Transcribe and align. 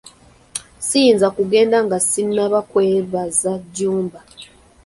Siyinza 0.87 1.27
kugenda 1.37 1.77
nga 1.85 1.97
sinaba 2.09 2.59
kwebaza 2.69 3.51
Jjuba. 3.61 4.19